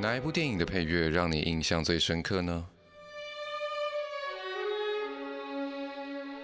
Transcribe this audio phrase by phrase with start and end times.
[0.00, 2.64] 哪一部电影的配乐让你印象最深刻呢？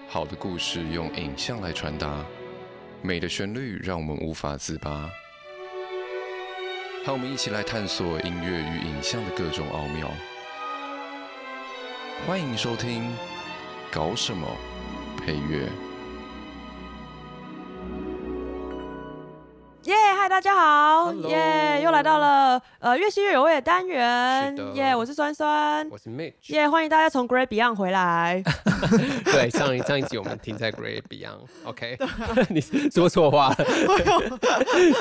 [0.07, 2.23] 好的故事用影像来传达，
[3.01, 5.09] 美的旋律让我们无法自拔。
[7.03, 10.07] 和我们一起来探索音乐与影像的各种奥妙。
[12.27, 13.05] 欢迎收听
[13.91, 14.47] 《搞什么
[15.25, 15.65] 配乐》。
[20.37, 21.81] 大家好，耶！
[21.83, 24.95] 又来到了呃，越吸越有味的单元，耶！
[24.95, 26.69] 我是酸酸，我是 Mitch，耶！
[26.69, 28.43] 欢迎大家从 Great Beyond 回来。
[29.25, 31.97] 对，上一上一集我们停在 Great Beyond，OK？
[32.53, 33.55] 你说错话了。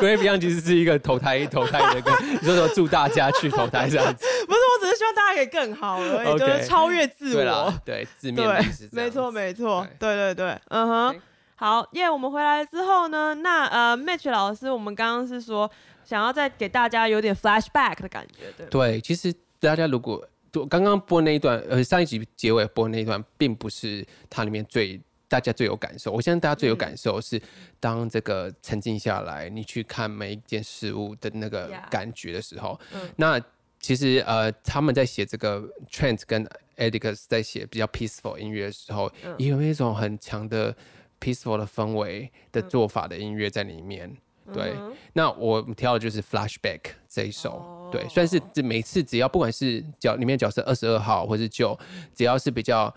[0.00, 4.24] Great Beyond 其实是一个投胎投胎的歌， 你说说祝大家去投胎这样子。
[4.46, 7.74] 不是，我只是希望大家可以更好而已，就是超越自我。
[7.84, 8.88] 对，字面意思。
[8.90, 11.20] 没错，没错，对对对，嗯哼。
[11.58, 12.12] 好，耶、yeah！
[12.12, 15.68] 我们回来之后呢，那呃，Mitch 老师，我们刚刚是说
[16.04, 18.66] 想要再给大家有点 flashback 的感觉，对？
[18.66, 20.22] 对，其实大家如果
[20.68, 26.12] 刚刚播那一段，呃，上一集结尾播那一段，并不是它里面最大家最有感受。
[26.12, 27.40] 我相信大家最有感受是
[27.80, 32.78] 当这个沉静下来，你去看每一件事物的那个感觉的时候。
[32.94, 32.98] Yeah.
[33.16, 33.40] 那
[33.80, 36.42] 其实呃，他们在写这个 Trent 跟
[36.76, 40.76] e d i c u s 在写比较 peaceful 音乐的时候，嗯、也有一种很强的。
[41.26, 44.08] Peaceful 的氛围的做法的音乐在里面，
[44.46, 44.74] 嗯、对。
[44.76, 51.76] 嗯、那我挑的就是 Flashback 这一首，哦、对，算是每次只要不管是角里面角色二十二号或是九，
[52.14, 52.94] 只要是比较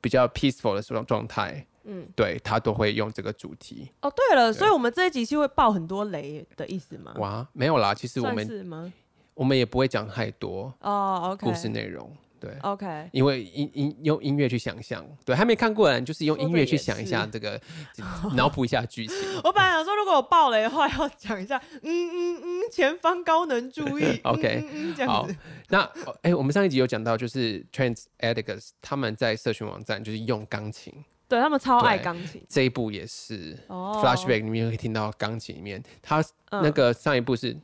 [0.00, 3.90] 比较 peaceful 的这种状态，嗯，对他都会用这个主题。
[4.02, 7.14] 哦，对了，对所以我们这一集是会爆很多雷的意思吗？
[7.16, 8.94] 哇，没有啦，其实我们
[9.34, 12.14] 我们也不会讲太多哦，OK，故事内容。
[12.42, 17.60] 对，OK，因为音音用音乐去想象，对，还没看过的人就是用音乐去想一下这个，
[18.34, 19.16] 脑补一下剧情。
[19.44, 25.36] 我本来想说，如果我爆雷的话，要讲一下，嗯嗯嗯，前方高能注意， OK，嗯，这样子。
[25.68, 25.88] 那
[26.22, 30.92] 哎，我们上一集有讲到，就是 Trans Atticus 他们在社群网站就是用钢琴，
[31.28, 32.44] 对他们超爱钢琴。
[32.48, 36.20] 这一部也是，Flashback 里面可以听到钢琴里面，他
[36.50, 37.56] 那个上一部是，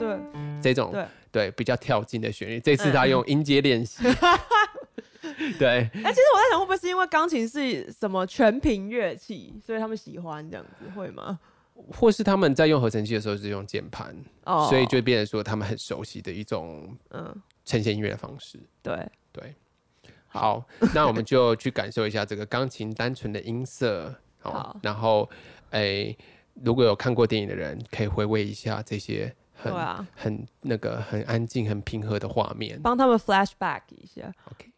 [0.00, 0.18] 对，
[0.62, 1.06] 这种对。
[1.32, 2.58] 对，比较跳进的旋律。
[2.58, 4.02] 这次他用音阶练习。
[5.58, 11.38] 对，哎、欸，其实我在想，会不会是因为钢琴是什么全频乐器，所以他们喜欢这样子，会吗？
[11.92, 14.12] 或是他们在用合成器的时候是用键盘，
[14.44, 17.32] 哦、所以就变成说他们很熟悉的一种嗯
[17.64, 18.58] 呈现音乐的方式。
[18.82, 19.54] 对对，
[20.26, 24.12] 好，好那我们就去感受一下这个钢琴单纯的音色。
[24.40, 25.30] 好，好然后
[25.70, 26.18] 哎、欸，
[26.64, 29.32] 如果有看过电影的人，可以回味一下这些。
[29.62, 34.32] 很对啊，很那个，很安静、很平和的画面，帮他们 flashback 一下。
[34.52, 34.70] OK。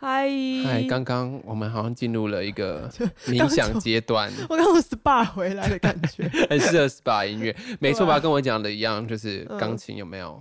[0.00, 0.30] 嗨，
[0.64, 0.84] 嗨！
[0.88, 2.88] 刚刚我们好像进入了一个
[3.26, 4.30] 冥想阶段。
[4.48, 8.20] 我刚从 SPA 回来的感觉， 很适合 SPA 音乐，没错吧？
[8.20, 10.40] 跟我讲的一样，就是钢琴有没有？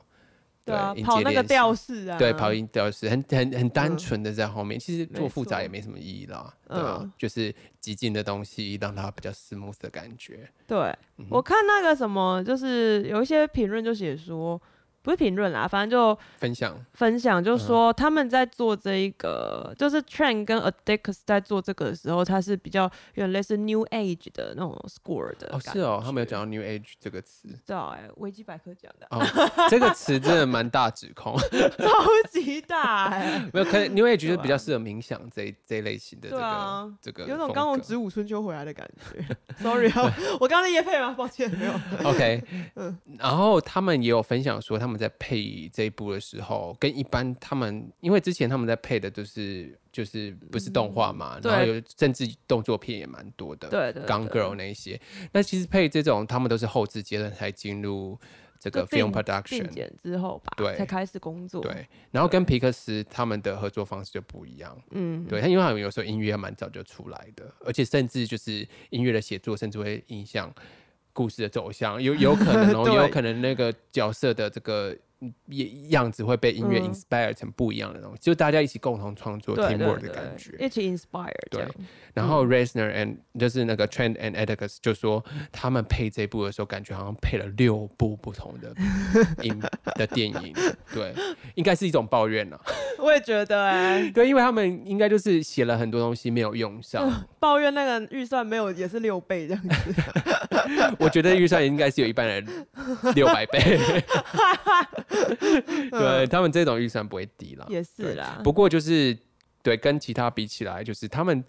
[0.64, 4.80] 对啊，跑那个调式啊，对，跑音调式，很很很单纯的在后面。
[4.80, 10.48] 其实做复杂也没什么意义啦，对啊，就是极尽的东西，让它比较 smooth 的感觉。
[10.68, 10.96] 对，
[11.30, 14.62] 我看那个什么，就是有一些评论就写说。
[15.08, 22.84] 不是评论啦，反正就分享分享，就说他们在做这一个，嗯、就是 Trend 跟 Addicts 在做这个的时候，它是比较
[23.14, 25.48] 有点类似 New Age 的那种 score 的。
[25.54, 27.48] 哦，是哦，他们有讲到 New Age 这个词。
[27.48, 29.08] 知道哎，维基百科讲的。
[29.12, 29.24] 哦，
[29.70, 31.38] 这个词真的蛮大指控，
[31.80, 33.48] 超级大哎。
[33.54, 39.26] 没有，可能 New Age 就是比较适合冥想这一这一类型的这个、啊、这个，有种刚从植物春秋回来的感觉。
[39.64, 39.90] Sorry，
[40.38, 41.16] 我刚刚在夜配吗？
[41.18, 41.72] 抱歉，没有。
[42.04, 42.44] OK，
[42.76, 44.97] 嗯，然后他们也有分享说他们。
[44.98, 55.00] 在配这一部的时候，跟一般他们，因为之前他们在配的都是就是不是动画嘛，嗯、然后有政治动作片也蛮多的，对对，Gone Girl 那一些。
[55.32, 58.18] 那其实配这种，他们都是后置阶段才进入
[58.60, 61.62] 这个 film production 剪之后吧，对，才开始工作。
[61.62, 70.54] 对，然后跟皮克斯他们的合作方式就不一样，嗯，对，他因为他们有时候音乐蛮早就出来的，而且甚至就是音乐的写作，甚至会影响。
[71.18, 74.96] 故事的走向有有可能哦，也 有可能那个角色的这个
[75.90, 81.32] 样子会被音乐 inspire 成不一样的东西，嗯、就大家一起共同创作 teamwork 的感觉，一起 inspire。
[81.50, 81.66] 对，
[82.14, 88.74] 然后 Resner and 就是那个 Trent and Atticus 就说他们配这部的时候，感觉好像配了六部不同的
[89.42, 89.60] 音
[89.96, 90.54] 的电影，
[90.94, 91.14] 对，
[91.56, 92.60] 应该是一种抱怨呢。
[93.00, 99.70] 我也觉得哎、欸， 对，因为他们应该就是写了很多东西没有用上，嗯、抱怨那个预算没有也是六倍这样子。
[101.00, 102.46] 我觉得预算应该是有一般人
[103.16, 103.80] 六百倍，
[105.92, 108.42] 对他们这种预算不会低了，也是啦。
[108.44, 109.18] 不过就是
[109.64, 111.44] 对跟其他比起来，就是他们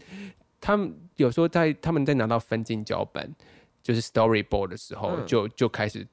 [0.61, 3.35] 他们有时候在他们在拿到分镜脚本，
[3.83, 6.07] 就是 storyboard 的时候，嗯、就就开始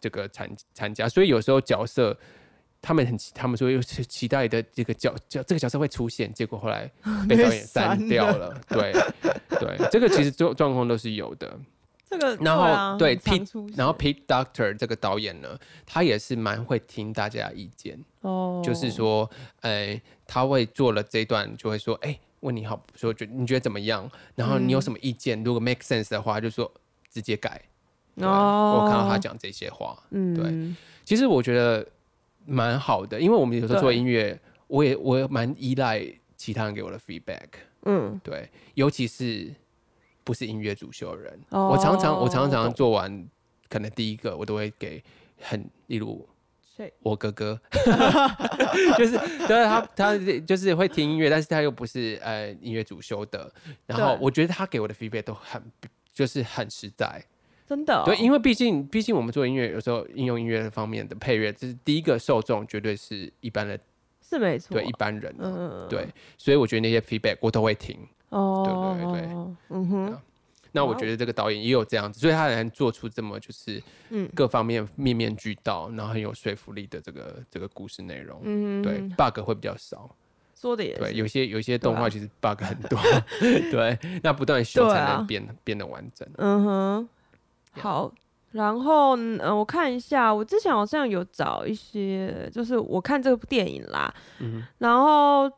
[0.00, 2.16] 这个参参加，所以有时候角色
[2.80, 6.90] 他们很他们说又是期待的这个角角这个角色会出现，结果后来
[7.28, 8.60] 被导演 删掉了。
[8.68, 8.92] 对
[9.60, 11.58] 对，这个其实状状况都是有的。
[12.08, 17.98] 这个，然后对 Pete，然后 Pete Doctor 这个导演呢，他也是蛮会听大家意见。
[18.20, 19.28] 哦，就是说，
[19.62, 24.08] 哎，他会做了这一段就会说，哎，问你好，说觉你觉得怎么样？
[24.36, 25.42] 然后你有什么意见？
[25.42, 26.70] 如果 make sense 的话，就说
[27.10, 27.60] 直接改。
[28.16, 31.84] 哦，我看到他讲这些话，嗯，对，其实我觉得
[32.44, 34.38] 蛮好的，因为我们有时候做音乐，
[34.68, 36.06] 我也我也蛮依赖
[36.36, 37.48] 其他人给我的 feedback，
[37.84, 39.52] 嗯，对，尤其是。
[40.26, 43.28] 不是音乐主修的人，oh, 我常常我常常做完，
[43.68, 45.00] 可能第一个我都会给
[45.40, 46.28] 很，例如
[46.98, 47.56] 我哥哥，
[48.98, 53.48] 就是对他他就是会听音乐，但是他又不是呃音乐主修的，
[53.86, 55.62] 然后我觉得他给我的 feedback 都很
[56.12, 57.24] 就是很实在，
[57.64, 63.78] 真的、哦，对，因为毕竟毕竟我们做音乐有时候应用音乐方面的配乐，就是第一个受众绝对是一般的，
[64.28, 67.96] 是没错，对一般人，嗯，对，所以我觉得那些 feedback 我都会听。
[68.30, 69.30] 哦，对对对，
[69.70, 70.18] 嗯哼，
[70.72, 74.28] 那我觉得这个导演也有这样子，所以他能做出这么就是嗯。
[74.34, 80.10] 各方面面面俱到，然后很有说服力的这个这个故事内容，嗯，对，bug 会比较少，
[80.54, 82.98] 说的也对，有些有些动画其实 bug 很多，
[83.70, 87.08] 对，那不断修才能变变得完整，嗯哼，
[87.80, 88.12] 好，
[88.52, 95.50] 然后嗯，我看一下，我之前好像有找一些，就是我看这部电影啦，嗯，然后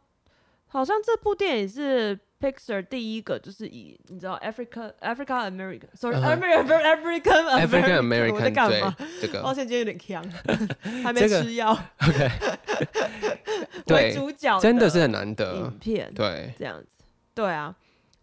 [0.68, 2.16] 好像这部电影是。
[2.40, 8.96] Pixar 第一个就是以你知道 Africa Africa American，sorry American African African American 我在干嘛？
[9.20, 10.24] 这个，抱歉，今天有点呛，
[11.02, 11.72] 还没吃药。
[12.00, 12.30] OK，
[13.84, 16.86] 对主角真的是很难得影片，对，这样子，
[17.34, 17.74] 对啊。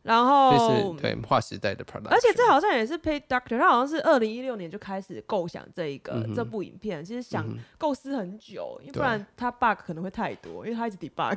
[0.05, 7.43] 然后对划时代的 product，而且这好像也是 Pay Doctor，他好像是二零一六年就开始构想这一个、嗯、这部影片，其实想
[7.79, 11.35] 构思很久，因为不然他 bug 可能会太多，因为他一直 debug。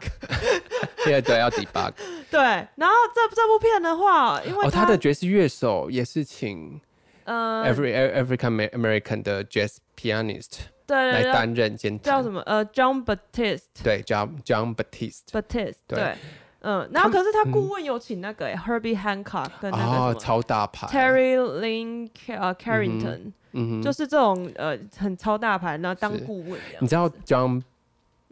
[1.03, 1.93] 对对，要 debug。
[2.31, 2.41] 对，
[2.77, 6.79] 然后这这部片的话，因为他、哦、他的爵士乐手也是请
[7.25, 12.43] 呃 Every African American 的 jazz pianist 对来担任监叫什么？
[12.43, 16.15] 呃 John Baptiste 对 John John Batiste Batiste 对。
[16.61, 26.61] 嗯，然后可是他顾问有请那个 Herbie Hancock 跟那个什么超大牌 Terry Lynn 呃 Carrington，嗯，就是这种呃很超大牌，然后当顾问。
[26.81, 27.63] 你知道 John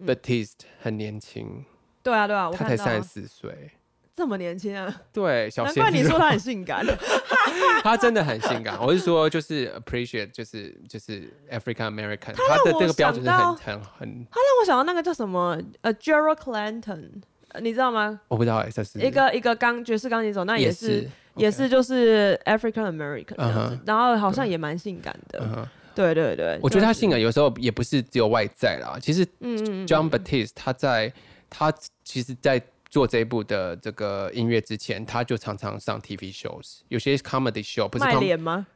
[0.04, 1.64] Batiste 很年轻，
[2.02, 3.70] 对啊对啊，他才三十四岁，
[4.12, 4.92] 这么年轻啊？
[5.12, 6.84] 对，小难怪你说他很性感，
[7.84, 8.76] 他真的很性感。
[8.84, 14.26] 我是说，就是 appreciate，就是就是 African American，他的这个标准是很很很。
[14.32, 17.22] 他让我想到那个叫什么呃 Gerald Clanton。
[17.60, 18.20] 你知道吗？
[18.28, 25.68] 我不知道哎，这是一个一个钢爵士钢琴手，那也是也是就是 African American 这样子，然后好像也蛮性感的。
[25.94, 28.98] 对对对，我觉得他性感有时候也不是只有外在啦。
[29.00, 31.10] 其实，嗯，John Batiste 他在
[31.48, 31.72] 他
[32.04, 32.62] 其实，在
[32.96, 38.66] 做这一部的这个音乐之前，他就常常上 TV shows，有些 comedy show 不是卖脸吗？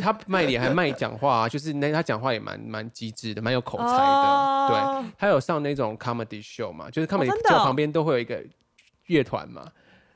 [0.00, 3.96] 他卖脸还卖讲话、啊，就是那他讲话也蛮蛮机智的，蛮有口才的。
[3.96, 4.70] Oh.
[5.02, 8.40] 对，他有上那种 comedy show 嘛，就是 comedy show 旁边都会有一个
[9.06, 9.66] 乐团嘛。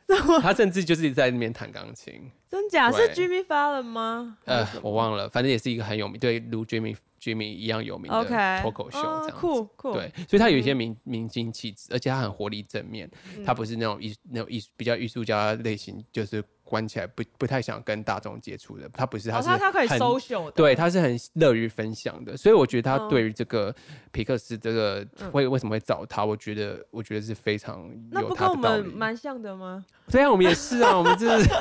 [0.40, 2.30] 他甚至就是在那边弹钢琴。
[2.48, 2.92] 真假？
[2.92, 4.38] 是 Jimmy Fallon 吗？
[4.44, 9.32] 呃，我忘了，反正也是一个很有名，对，如 Jimmy Jimmy 一样有名的脱口秀这样子。
[9.92, 13.10] 对，所以他有一些明明星气质，而且他很活力正面，
[13.44, 16.44] 他不是那种艺那种艺比较艺术家类型，就是。
[16.68, 23.74] 关起来不不太想跟大众接触的，他不是，他是、哦、他他可以 social 的，对，他是很乐于分享的，所以我觉得他对于这个
[24.12, 28.20] 皮克斯这个会、嗯、为什么会找他，我觉得我觉得是非常有他的道理。
[28.20, 29.84] 那不跟我们蛮像的吗？
[30.12, 31.48] 对啊，我们也是啊，我们就是。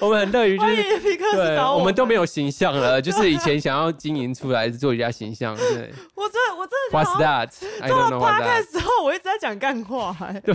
[0.00, 5.54] 我们很乐于就是皮克斯，对，我们都没有形象了，就是以前想要经营出来做一家形象。
[5.56, 7.50] 对， 我真的我真的 What's that？
[7.86, 10.54] 做了 podcast 的时候，我一直在讲干话，哎，对，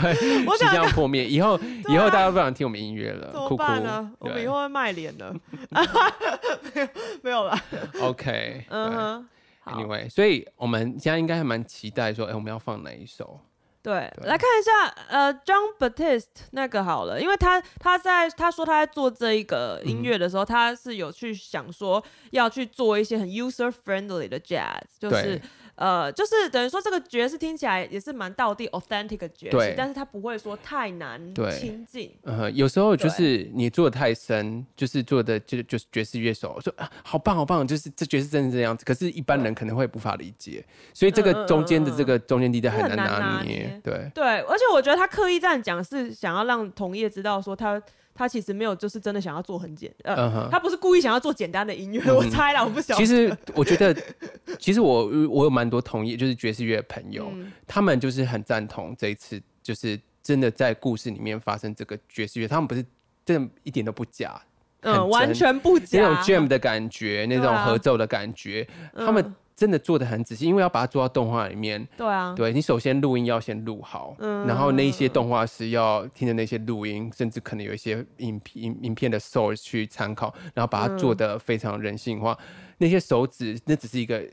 [0.57, 4.11] 形象破灭，以后以后大家不想听我们音乐了，怎么办呢？
[4.19, 5.33] 我们以后会卖脸的，
[6.73, 6.87] 没有
[7.23, 7.57] 没有了。
[8.01, 9.29] OK，嗯哼
[9.65, 13.39] ，Anyway，所以我们现在应该还蛮期待说，哎，我们要放哪一首？
[13.83, 25.41] 对，对，来看一下，呃，John Batiste 那个好了，因为他他在他说他在做这一个音乐的时候，嗯，他是有去想说要去做一些很 user friendly 的 jazz，就是。
[25.77, 32.11] 呃，就是等于说这个爵士听起来也是蛮道地 authentic 的爵士，但是它不会说太难亲近。
[32.23, 43.79] 呃，有时候就是你做的太深，就是做的就就是爵士乐手说啊，好棒好棒，就是这爵士真的是这样子，可是一般人可能会无法理解，所以这个中间的这个中间地带很难拿捏。
[43.83, 47.81] 对对，而且我觉得他刻意这样讲是想要让同业知道说他。
[48.17, 50.49] 他其实没有，就是真的想要做很简，呃，uh -huh.
[50.49, 52.99] 他不是故意想要做简单的音乐，嗯，我猜了，我不晓得。
[52.99, 53.95] 其实我觉得，
[54.57, 62.83] 其实我我有蛮多同意，就是爵士乐的朋友，嗯，他们就是很赞同这一次，就是真的在故事里面发生这个爵士乐，他们不是
[63.23, 64.41] 真的一点都不假，
[64.81, 69.35] 嗯，完全不假，那种 jam 的感觉，那种合奏的感觉，啊，他们。
[69.57, 71.83] 真的做的很仔细，因为要把它做到动画里面。
[71.97, 82.37] 对啊，对你首先录音要先录好，嗯，然后那一些动画师要听着那些录音，甚至可能有一些影影影片的 source 去参考，然后把它做的非常人性化。
[82.39, 82.45] 嗯、
[82.77, 84.23] 那些手指，那只是一个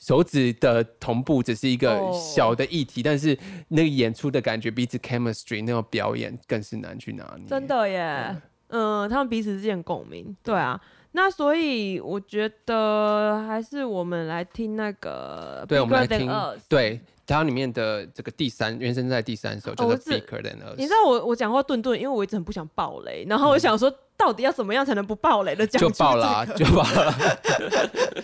[0.00, 3.38] 手指的同步，只是一个小的议题，哦、但是
[3.68, 7.46] 那个演出的感觉，彼此 chemistry 那种表演更是难去拿捏。
[7.46, 8.36] 真的耶，
[8.70, 10.80] 嗯，他们彼此之间共鸣，对啊。
[11.12, 16.30] 那所以我觉得还是我们来听那个，对，我们来听，
[16.68, 20.76] 对，它里面的这个第三原声在第三首，就是 Bigger Than Us。
[20.76, 25.66] 你知道我我讲话顿顿，因为我一直很不想爆雷，然后我想说，到底要怎么样才能不爆雷的？
[25.66, 27.12] 就爆了，就爆了。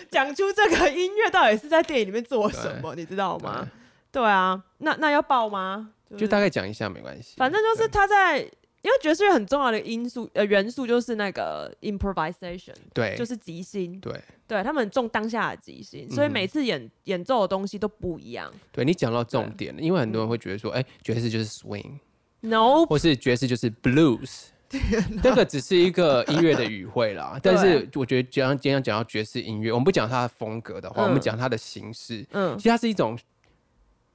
[0.09, 3.69] 讲出这个音乐到底是在电影里面做什么，你知道吗？
[4.12, 5.90] 对，对啊，那那要爆吗？
[6.11, 8.49] 就是、就大概讲一下没关系，反正就是他在。
[8.87, 18.49] 因为爵士乐很重要的因素呃元素就是那个 improvisation，对，就是即兴，对，对他们很重当下的即兴，所以每次演、嗯、演奏的东西都不一样。
[18.71, 24.45] 对你讲到重点了，因为很多人会觉得说，哎、嗯，爵士就是 swing，no，或是爵士就是 blues，
[25.21, 27.37] 这个只是一个音乐的语汇啦。
[27.43, 33.19] 但是我觉得，就像今天讲到爵士音乐，我们不讲它的风格的话，嗯、我们讲它的形式，嗯，其实它是一种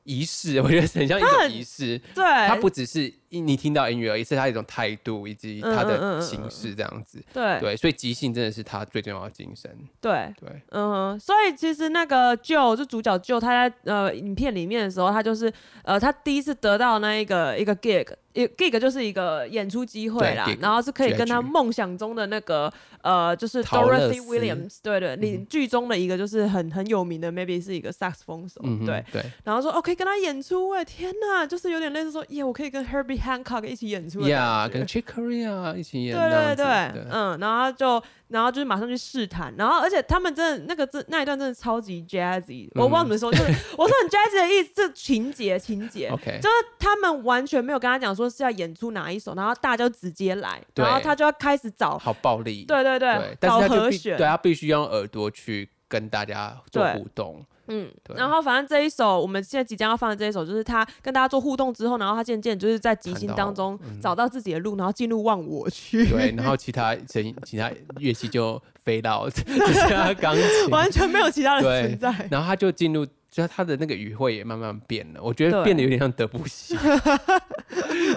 [0.05, 3.13] 仪式，我觉得很像一种仪式，对，它不只是。
[3.39, 7.19] 你听到音乐而已，是他一种态度以及他的形式这样子。
[7.19, 7.59] 嗯嗯嗯对。
[7.61, 9.73] 对，所以即兴真的是他最重要的精神。
[10.01, 10.33] 对。
[10.39, 15.51] 对，嗯，所以其实那个 Joe 就主角 Joe，他在呃影片里面的时候，他就是
[15.83, 22.71] 呃他第一次得到那一个一个 gig，一 gig 就是一个演出机会啦，然后是可以跟他梦想中的那个
[23.01, 29.03] 呃就是 Dorothy Williams，对对，你剧中的一个就是很很有名的，maybe 是一个萨克斯风手，嗯、对。
[29.11, 43.43] 对，然后说 OK 跟他演出，哎天呐，就是有点类似说，耶，我可以跟 Herbie Hancock 一起演出呀，yeah, 跟 Chick Corea 一起演，对对对，对，嗯，然后就，然后就是马上去试探，然后而且他们真的那个真那一段真的超级 jazzy，嗯、我不知道怎么说，就是
[43.77, 57.45] 我说很 jazzy 的意思，这情节情节，OK，就是他们完全没有跟他讲说是要演出哪一首，然后大家就直接来，然后他就要开始找，好暴力，对对对，对找和弦，对他必须用耳朵去跟大家做互动。
[57.73, 66.05] 嗯，然后反正这一首我们现在即将要放的这一首，就是他跟大家做互动之后，然后他渐渐就是在即兴当中找到自己的路，然后进入忘我区。
[66.09, 72.27] 对，然后其他声音其他乐器就飞到只剩下钢琴， 完全没有其他的存在。
[72.29, 76.77] 然后他就进入，就他的那个语汇也慢慢变了，我觉得变得有点像德布西，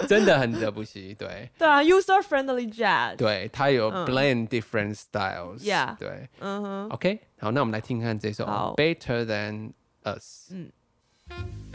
[0.09, 1.15] 真的很德布西。
[1.17, 3.15] 对，对啊，user friendly jazz。
[3.15, 5.59] 对，他有 blend different styles。
[5.59, 7.19] Yeah，对，嗯哼，OK。
[7.39, 8.45] 好，那我们来听看这首
[8.75, 9.71] 《Better Than
[10.03, 10.51] Us》。
[11.29, 11.74] 嗯。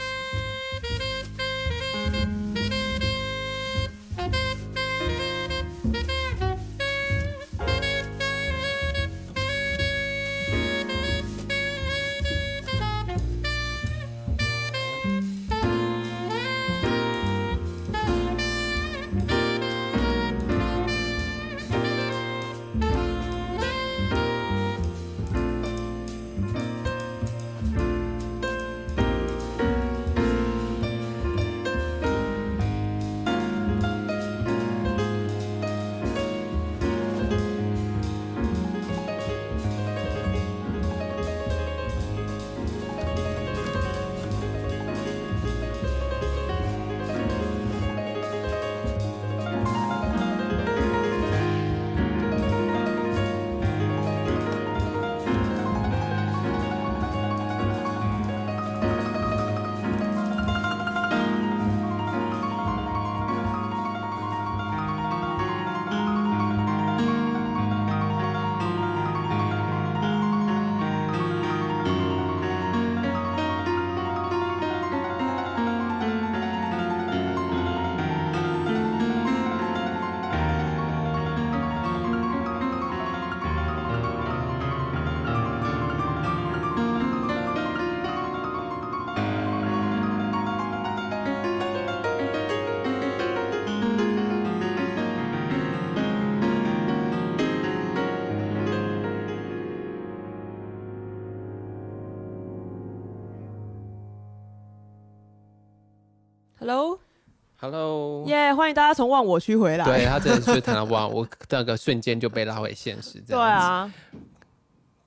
[106.61, 108.53] Hello，Hello，耶！
[108.53, 109.83] 欢迎大家从忘我区回来。
[109.83, 113.19] 对，他真的是谈到忘我，那个瞬间就被拉回现实。
[113.21, 113.91] 对啊，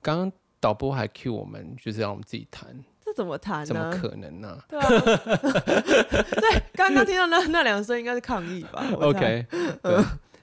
[0.01, 2.67] 刚刚导播还 cue 我们，就是让我们自己弹。
[2.99, 3.65] 这怎么弹呢？
[3.67, 4.65] 怎么可能呢、啊？
[4.67, 4.89] 对啊，
[6.35, 9.45] 对，刚刚听到那那两声应该是抗议吧？OK，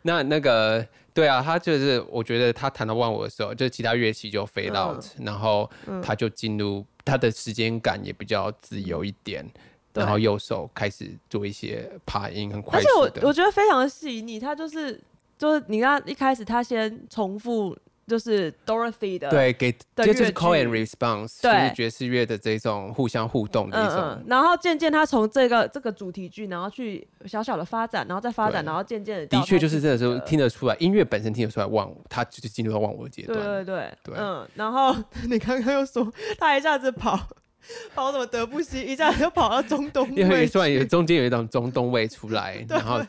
[0.00, 5.70] 那那个对啊，他就是我觉得他弹到忘我的时候，就其他乐器就 fade out，、嗯、然后
[6.02, 9.46] 他就进入他的时间感也比较自由一点。
[9.94, 12.78] 然后右手开始做一些爬音，很快。
[12.78, 15.00] 而且我我觉得非常的细腻，他就是
[15.38, 23.96] 就是你看一开始他先重复就是 Dorothy 的对给就是 call and response，就是爵士乐的这种互相互动的一种。
[23.96, 33.38] 嗯嗯、然后渐渐他从这个这个主题剧，然后去小小的发展，然后再发展，然后渐渐的的确就是这个时候听得出来，音乐本身听得出来忘，他就是进入到忘我的阶段。
[33.38, 34.46] 对对对，对嗯。
[34.54, 34.94] 然后
[35.30, 37.18] 你刚刚又说他一下子跑。
[37.94, 43.00] 跑什么德布西，一下就跑到中东，因为突然有中间有一种中东味出来， 然后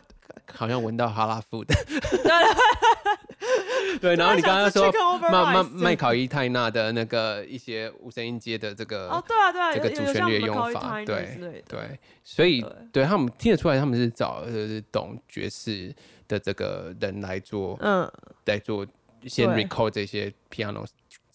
[0.54, 1.74] 好像闻到哈拉夫的，
[4.00, 13.04] 对，然后你刚刚说麦麦麦考伊泰纳的那个一些无声音阶的这个哦，对啊对啊，这个主旋律用法，对对，所以对。
[13.06, 15.94] 他们听得出来，他们是找就是懂爵士
[16.28, 18.10] 的这个人来做，嗯，
[18.46, 18.86] 来做
[19.26, 20.86] 先 record 这些 piano。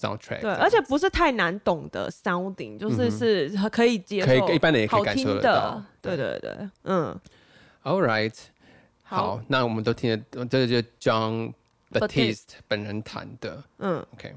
[0.00, 5.82] Soundtrack, 对，而且不是太难懂的 sounding，就是是可以接受，可以一般人也可以感受得到。
[6.00, 7.18] 对对对，嗯。
[7.82, 8.32] All right，
[9.02, 11.52] 好，那我们都听得，这个就 John
[11.90, 13.64] Batiste 本人弹的。
[13.78, 14.36] 嗯，OK。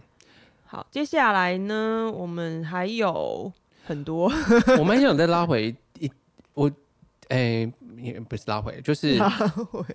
[0.66, 3.54] 好，接下来呢，我们还有
[3.86, 4.32] 很多，
[4.80, 6.10] 我们想再拉回一，
[6.56, 6.72] 我，
[7.28, 9.20] 哎，也不是拉回，就是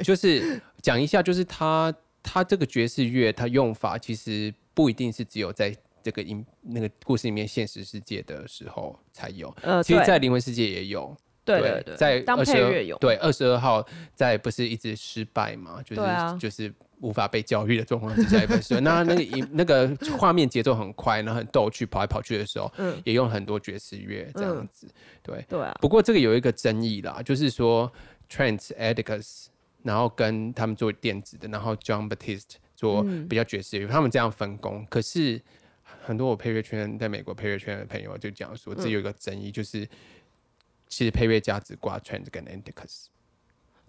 [0.04, 4.54] 就是讲一下，就是他他这个爵士乐，他用法其实。
[4.76, 13.82] 不一定是只有在这个音那个故事里面现实世界的时候才有，呃，其实，在灵魂世界也有，对对对，在当配乐有，对二十二号
[14.14, 25.44] 在不是一直失败嘛，就是、啊、就是无法被教育的状况之下一本书， 那那个音那个画面节奏很快，然后很逗趣，跑来跑去的时候，嗯，也用很多爵士乐这样子，嗯、对。
[25.48, 25.74] 对啊。
[25.80, 27.90] 不过这个有一个争议啦，就是说
[28.30, 29.46] Trent Atticus，
[29.82, 32.56] 然后跟他们做电子的，然后 John Batiste。
[32.76, 34.86] 做比较爵士乐，他们这样分工。
[34.88, 35.40] 可是
[36.04, 39.88] 很多我配乐圈在美国配乐圈的朋友就讲说，这有一个争议，就是
[40.86, 43.06] 其实配乐家只挂 Trend 跟 Anticus。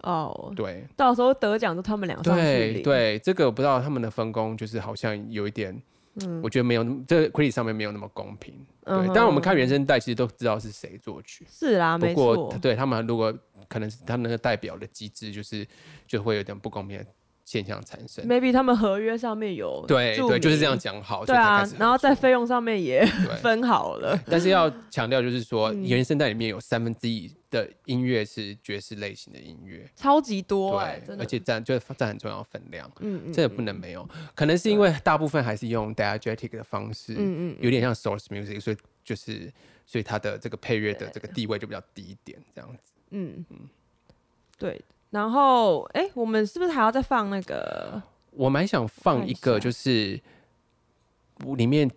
[0.02, 2.32] 哦，对，到时候得奖都他们两个。
[2.32, 5.82] 对对，这个我不知道他们的分工，就是好像有一点，
[6.22, 8.54] 嗯，我觉得没有这个 credit 上面没有那么公平。
[8.84, 11.44] 对，当然我们看原声带，其实都知道是谁作曲。
[11.50, 12.34] 是啊，没错。
[12.34, 13.36] 不过对他们如果
[13.68, 15.66] 可能是他们那个代表的机制，就是
[16.06, 17.04] 就会有点不公平。
[17.48, 23.02] 现象产生，maybe 他们合约上面有对对，就是这样讲好，对啊，然后在费用上面也
[23.40, 24.22] 分好了。
[24.26, 34.06] 但是要强调就是说，原声带里面有三分之一的音乐是爵士类型的音乐，超级多，对，而且占就是占很重要分量，嗯嗯，这也不能没有。
[34.34, 39.50] 可能是因为大部分还是用 diegetic 的方式，嗯嗯，有点像 source music，所以就是
[39.86, 43.42] 所以它的这个配乐的这个地位就比较低一点，这样子，嗯。
[43.48, 43.56] 嗯，
[44.58, 44.78] 对。
[45.10, 48.02] 然后，哎，我们是不是还要再放那个？
[48.32, 50.20] 我蛮想放一个，就是
[51.56, 51.90] 里面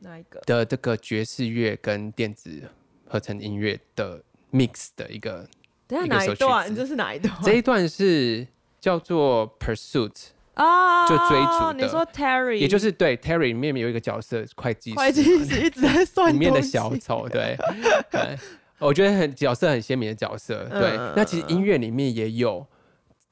[0.45, 2.63] 的这个爵士乐跟电子
[3.08, 5.45] 合成音乐的 mix 的一个。
[5.88, 6.74] 等下哪一段？
[6.74, 7.36] 这是哪一段？
[7.43, 8.47] 这一段是
[8.80, 11.86] 叫做 Pursuit 啊，就追逐的。
[11.86, 17.58] 你说 Terry，也就是对 Terry 里面有一个角色会计师，会计师一直在算里面的小丑，对
[18.10, 18.38] 对，
[18.80, 20.65] 我觉得很角色很鲜明的角色。
[20.69, 22.65] 对，那其实音乐里面也有。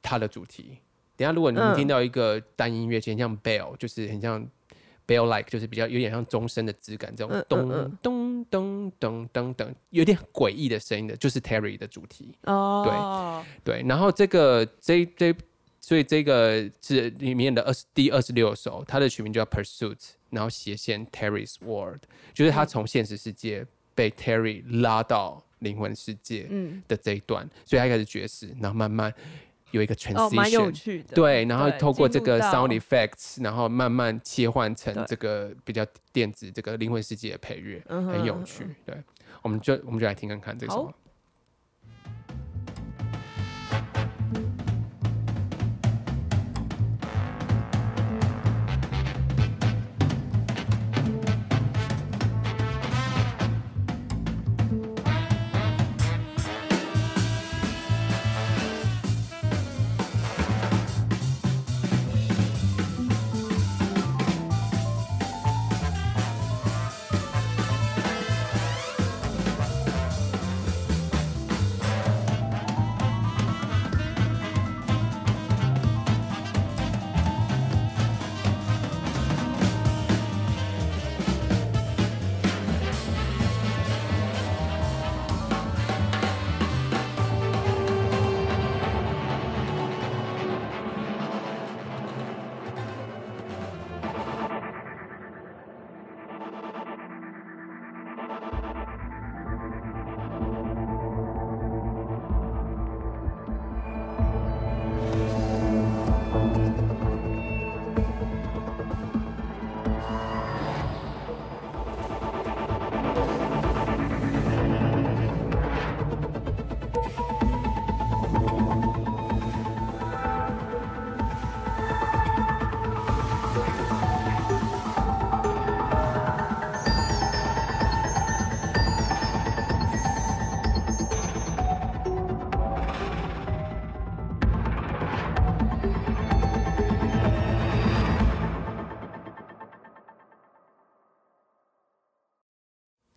[0.01, 0.79] 它的主题，
[1.15, 4.41] 等下如果你们听到一个单音乐，其实很像 bell，就是很像
[5.05, 7.69] bell like，就是比较有点像钟声的质感，这种咚
[8.01, 12.33] 咚咚咚咚咚，有点诡异的声音的，就是 Terry 的主题。
[12.43, 15.35] 哦，对对，然后这个这这，
[15.81, 22.01] 所以这个是里面的二十第二十六首，它的曲名叫 Pursuit，然后斜线 Terry's World，
[22.33, 26.47] 就是他从现实世界被 Terry 拉到灵魂世界
[26.87, 29.13] 的这一段，所以他开始爵士，然后慢慢。
[29.71, 38.65] 有一个 transition，对，然后透过这个 sound effects，然后慢慢切换成这个比较电子这个灵魂世界的配乐，很有趣。
[38.85, 38.95] 对，
[39.41, 40.93] 我们就我们就来听看看这首。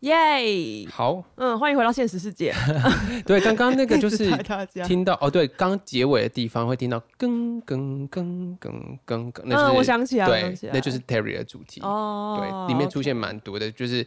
[0.03, 0.85] 耶！
[0.91, 2.53] 好，嗯，欢迎回到现实世界。
[3.25, 4.31] 对，刚刚那个就是
[4.85, 11.81] 听到哦，对，刚结尾的地方会听到更更更更更更，那是我想起来，对，那就是 Terry 的主题。
[11.83, 14.05] 哦，对，里面出现蛮多的，就是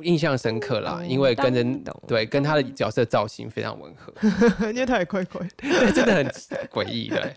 [0.00, 4.10] 印象深刻啦，因为跟人对跟他的角色造型非常吻合，
[4.72, 6.26] 因为他也怪怪，对，真的很
[6.70, 7.34] 诡异，对。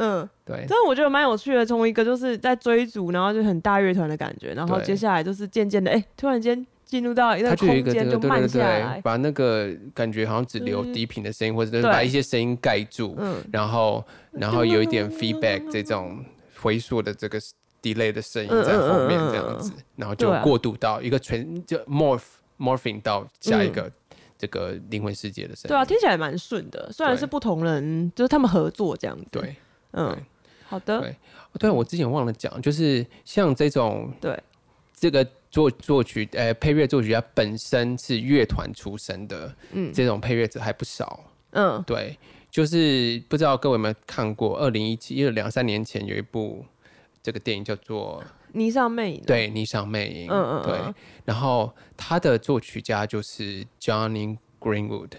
[0.00, 16.24] 嗯，对，但是我觉得蛮有趣的，从一个就是在追逐，然后就很大乐团的感觉，然后接下来就是渐渐的，哎、欸，突然间进入到一个空间就慢下来，把那个感觉好像只留低频的声音，嗯、或者是把一些声音盖住，嗯，然后然后有一点 feedback 这种
[16.60, 17.38] 回溯的这个
[17.82, 19.74] delay 的声音在后面这样子，嗯。
[19.74, 22.22] 嗯嗯嗯然后就过渡到一个全就 morph
[22.58, 23.92] morphing 到下一个
[24.38, 29.54] 这个灵魂世界的声音，对啊，听起来蛮顺的，虽然是不同人，就是他们合作这样子，对。
[29.92, 30.16] 嗯，
[30.64, 31.00] 好的。
[31.00, 31.16] 对，
[31.58, 34.38] 对，我之前忘了讲，就是像这种对
[34.94, 41.24] 这个作作曲呃配乐作曲家本身是乐团出身的，嗯，这种配乐者还不少。
[41.52, 42.16] 嗯，对，
[42.50, 46.64] 就是不知道各位有没有看过，二零一七，因为两三年前有一部
[47.22, 48.22] 这个电影叫做
[48.56, 49.20] 《霓裳魅影》。
[49.24, 50.28] 对，《霓裳魅影》。
[50.32, 50.94] 嗯嗯，对。
[51.24, 55.10] 然后他的作曲家就是 Johnny Greenwood。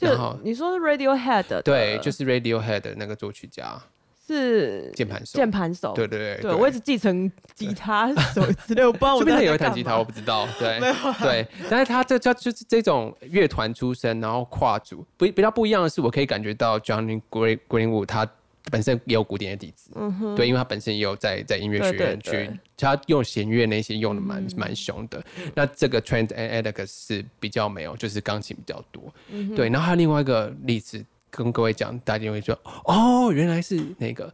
[0.00, 3.80] 然后你说是 Radiohead，对，就是 Radiohead 的那个作曲家。
[4.24, 8.40] 是键盘手，键盘手，对对对，对我一直继承吉他手。
[8.66, 10.78] 之类，我不知道我这边也会弹吉他，我不知道，对，
[11.20, 18.26] 对，但是他这叫就是这种乐团出身，然后跨组，不比较不一样的是，我可以感觉到 Johnny Green Greenwood 他。
[18.70, 25.18] 本身也有古典的底子，嗯、哼对，因为他本身也有在在音乐学院去，他用弦乐那些用的蛮蛮凶的。
[25.36, 29.12] 嗯、那这个 Trent and Atticus 是比较没有，就是钢琴比较多。
[29.30, 34.32] 嗯、对，然后还有另外一个例子跟各位讲，大家会说哦，原来是那个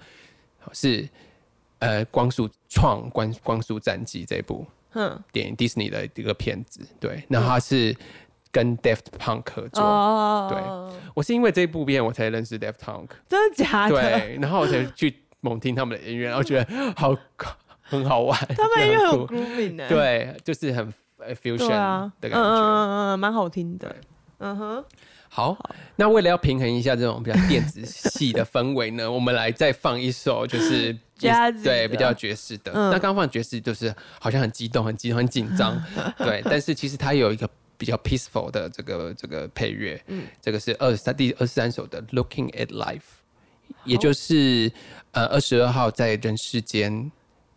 [0.72, 1.08] 是
[1.78, 4.66] 呃光速创光光速战记这部
[5.32, 6.80] 电影，迪士尼的一个片子。
[7.00, 7.96] 对，然后他是。
[8.50, 10.58] 跟 Deft Punk 合作，oh, 对，
[11.14, 13.94] 我是因为这部片我才认识 Deft Punk，真的假的？
[13.94, 17.16] 对，然后我才去猛听他们的音乐，然后觉得好
[17.82, 20.92] 很好玩， 他们音乐很 grooving 的，对，就是很
[21.42, 21.68] fusion
[22.20, 23.96] 的感觉，嗯嗯嗯，蛮好听的，
[24.38, 24.84] 嗯哼。
[25.30, 25.56] 好，
[25.96, 30.90] 那为了要平衡一下这种比较电子系的氛围呢，我们来再放一首就是
[31.62, 32.72] 对比较爵士的。
[32.72, 35.80] 那刚放爵士就是好像很激动、很激动、很紧张，
[36.16, 37.48] 对，但是其实它有一个。
[37.78, 43.00] 比较 peaceful 的这个这个配乐，嗯，这个是二十三第二十三首的 Looking at Life，
[43.84, 44.70] 也就是
[45.12, 47.10] 呃二十二号在人世间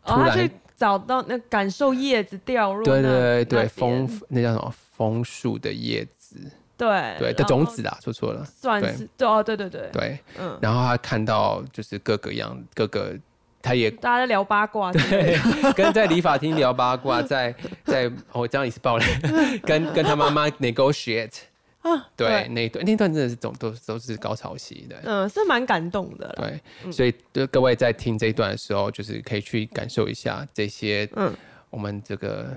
[0.06, 4.74] 突然找到那感受叶子掉落，对对对，枫那叫什么？
[4.96, 6.38] 枫树的叶子，
[6.78, 9.90] 对对的种子啊，说错了，算是对哦，对对对。
[9.92, 13.18] 对，嗯，然后他看到就是各个样各个。
[13.62, 15.38] 他也大家在聊八卦，对，
[15.74, 19.06] 跟在理发厅聊八卦， 在在我这样也是爆雷，
[19.64, 21.40] 跟跟他妈妈 negotiate
[21.82, 31.34] 啊，对，那段那段真的是总都都是高潮戏的，嗯，是蛮感动的，对，所以就各位在听这一段的时候，就是可以去感受一下这些，嗯，
[31.70, 32.56] 我们这个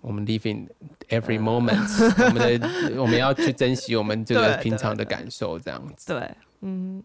[0.00, 0.66] 我们 living
[1.08, 1.78] every moment，
[2.24, 6.30] 我们的我们要去珍惜我们这个平常的感受，这样子，对，
[6.62, 7.02] 嗯。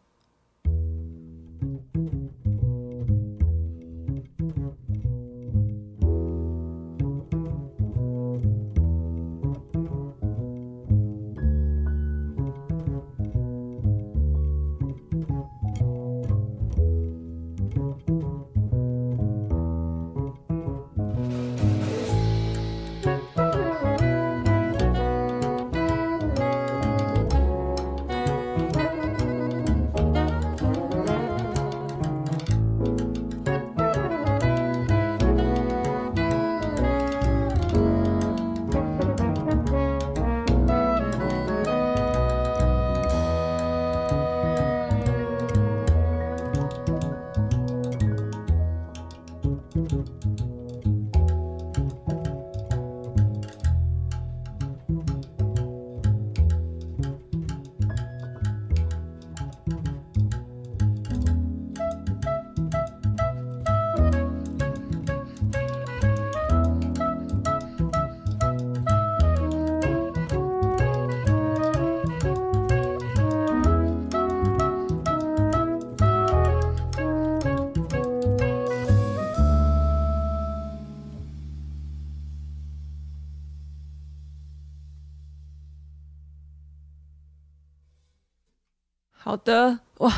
[89.24, 90.12] 好的，哇，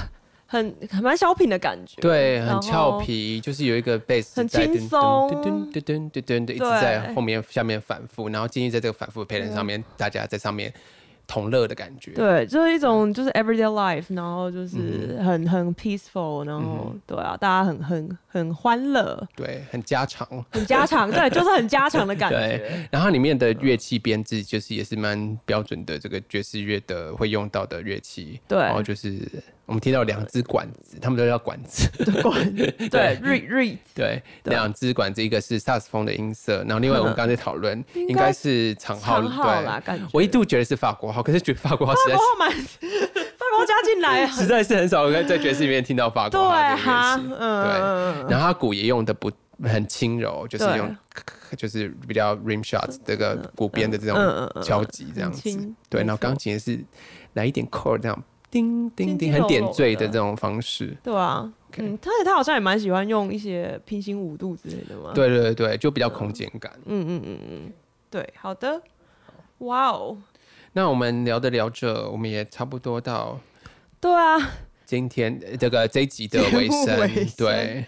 [0.48, 10.74] 很很蛮小品的感觉，对，很俏皮，就是有一个贝斯很轻松，噔噔噔噔噔噔，一直在后面下面反复，然后进行在这个反复的配乐上面，大家在上面。
[11.28, 22.58] 同乐的感觉，对，就是一种就是 everyday life，然后就是很、嗯、很 peaceful，然后、嗯、对啊，大家很很很欢乐，对，很家常，很家常，对， 就是很家常的感觉。
[22.58, 29.21] 对，然后里面的乐器编制就是也是蛮标准的，这个爵士乐的会用到的乐器，对，然后就是。
[29.67, 31.89] 我们听到两只管子，他们都叫管子。
[32.21, 40.06] 管 对，reed reed 对，两只管子，一个是萨克斯风的音色，然后另外我们刚才讨论应该是长号，长号啦，感觉。
[40.13, 42.15] 我一度觉得是法国号，可是觉得法国号实在
[42.60, 47.28] 是法国号蛮，法国号加进来， 实在是很少在在爵士里面听到法国号的乐器。
[47.30, 49.32] 对，然后他鼓也用的不
[49.63, 50.96] 很轻柔，就是用
[51.58, 55.74] 就是比较 rim shots 这个鼓边的这种敲击这样子。
[55.89, 56.80] 对，然后钢琴也是
[57.34, 58.24] 来一点 chord 这样。
[58.52, 67.74] 叮叮叮，很点缀的这种方式，对啊.嗯，他他好像也蛮喜欢用一些平行五度之类的嘛，对对对，就比较空间感，嗯嗯嗯嗯，
[68.10, 68.82] 对，好的，
[69.58, 70.18] 哇哦，
[70.78, 73.40] 那我们聊着聊着，我们也差不多到，
[74.02, 74.38] 对啊，
[74.86, 77.86] 今天这个这一集的尾声，尾声对，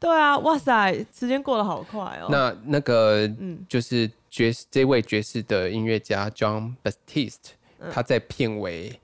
[0.00, 7.52] 对啊，哇塞，时间过得好快哦，那那个嗯，就是爵士这位爵士的音乐家 John Baptiste，
[7.92, 9.00] 他在片尾。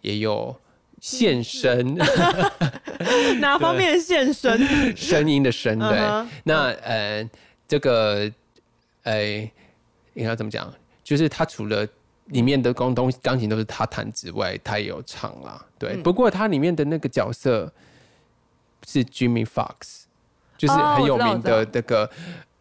[0.00, 0.56] 也有
[1.00, 1.94] 现身，
[3.38, 4.58] 哪方面的现身？
[4.98, 5.86] 声音的声，对。
[5.96, 6.26] Uh huh.
[6.42, 7.30] 那呃，
[7.68, 8.28] 这个
[9.04, 9.24] 呃，
[10.14, 10.74] 应该怎么讲？
[11.04, 11.86] 就是他除了
[12.26, 15.64] 里面的钢东钢琴都是他弹之外，他也有唱啦。
[15.78, 17.72] 对，嗯、不过他里面的那个角色
[18.86, 20.04] 是 Jimmy Fox，
[20.56, 22.10] 就是很有名的那个。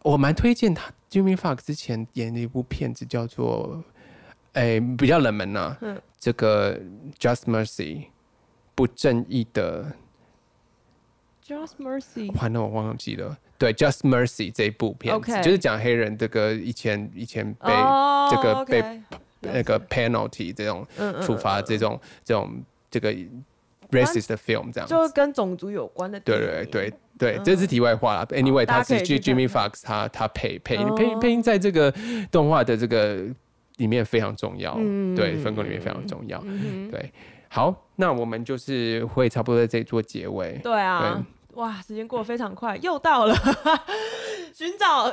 [0.04, 3.84] Oh, 我蛮推荐他 Jimmy Fox 之前演的一部片子叫做。
[4.54, 5.78] 哎、欸，比较冷门呐、
[6.20, 6.78] 这个
[7.18, 8.08] Just Mercy
[8.76, 9.94] 不正义的
[11.48, 13.38] Just Mercy，完了我忘记了。
[13.58, 17.70] 对，Just Mercy 这一部片子.就是讲黑人这个以前以前被
[18.30, 19.00] 这个被、oh.
[19.42, 20.88] 那个 penalty 这种
[21.22, 22.50] 处罚这种这种
[22.90, 23.14] 这个
[23.92, 26.20] racist 的 film 这样，就跟种族有关的。
[26.22, 28.26] 对对对对，这是题外话了。
[28.28, 31.94] Anyway，他是 Jimmy Fox，他他配配配配音在这个
[32.32, 33.26] 动画的这个。
[33.78, 36.40] 里面非常重要，嗯、对，分工里面非常重要，
[36.92, 37.12] 对。
[37.48, 40.60] 好，那我们就是会差不多在这里做结尾。
[40.62, 41.26] 对啊，对
[41.56, 43.36] 哇，时间过得非常快，又到了
[44.54, 45.06] 寻找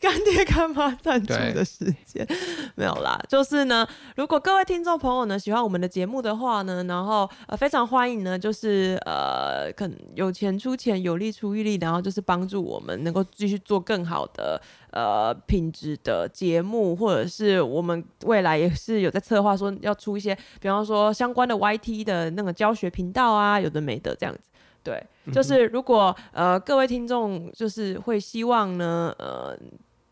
[0.00, 2.26] 干爹干妈赞助的时间。
[2.74, 14.60] 没有啦，就是呢，如果各位听众朋友呢喜欢我们的节目的话呢，然后呃非常欢迎呢，就是呃可能有钱出钱，有力出力，然后就是帮助我们能够继续做更好的。
[14.90, 24.48] 呃，品质的节目，或者是我们未来也是有在策划说要出一些，比方说相关的 YT 的那个教学频道啊，有的没的这样子。
[24.86, 29.58] 对，就是如果呃各位听众就是会希望呢，呃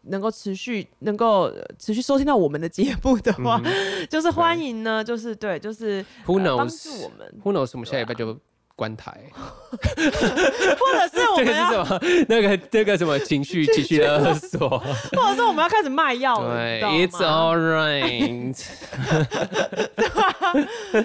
[0.03, 6.83] 能够持续能够持续收听到我们的节目的话，嗯、 就是欢迎呢，就是对，就是帮 Who knows?
[6.83, 7.35] 助我们。
[7.43, 7.71] Who knows？
[7.75, 8.37] 我们下礼拜就。
[8.77, 12.01] 关台，或者是我们要是什么？
[12.29, 14.69] 那个那个什么情绪情绪勒索，
[15.17, 16.57] 或者是我们要开始卖药了。
[16.57, 18.55] 对，It's all right。
[19.95, 20.53] 对啊，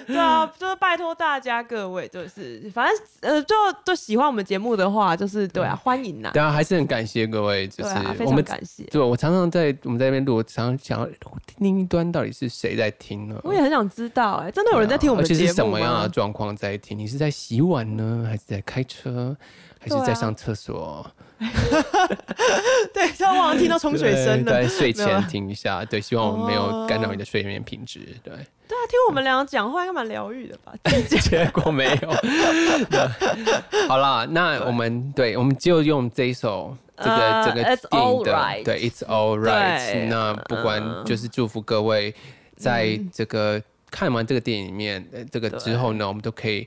[0.06, 3.54] 对啊，就是拜托大家各位，就是反正呃，就
[3.84, 6.30] 就喜欢我们节目的话，就是对啊，欢迎呐。
[6.32, 8.82] 对啊，还是很感谢各位，就是我们感谢。
[8.84, 11.08] 对，我常常在我们在那边录，我常常想要
[11.58, 13.36] 另一端到底是谁在听呢？
[13.44, 16.98] 我也很想知道，哎，真的有人在听我们节目是什么样的状况在听？
[16.98, 17.59] 你是在洗？
[17.60, 19.36] 洗碗呢，还是在开车，
[19.78, 21.06] 还是在上厕所？
[22.94, 24.52] 对，希望忘了听到冲水声了。
[24.52, 28.00] 对，睡前听一下，对，希望我们没有干扰你的睡眠品质。
[28.22, 28.32] 对，
[28.66, 30.72] 对啊，听我们俩讲话应该蛮疗愈的吧？
[31.20, 32.10] 结果没有。
[33.86, 40.06] 好了，那我们对，我们就用这一首这个这个电影的，对，It's all right。
[40.08, 42.14] 那不管就是祝福各位，
[42.56, 46.66] 在这个看完这个电影里面，这个之后呢，我们都可以。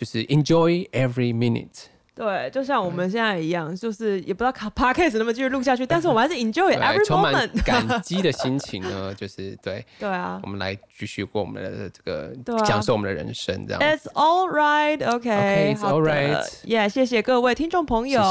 [0.00, 1.84] 就是 enjoy every minute，
[2.14, 12.34] 对，就像我们现在一样，就是也不知道卡 podcast 能不能继续录下去，但是我们还是 enjoy every moment，充满感激的心情呢，就是对， 对啊，我们来继续过我们的这个
[12.64, 13.82] 享受我们的人生，这样。
[13.82, 18.22] It's all right，OK，It's all right，Yeah，谢谢各位听众朋友，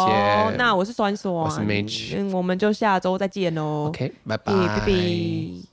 [0.58, 5.69] 那我是酸酸，我是 Mitch，嗯，我们就下周再见喽，OK，拜拜，拜拜。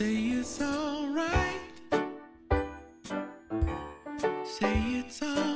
[0.00, 1.60] Say it's alright.
[4.46, 5.49] Say it's alright.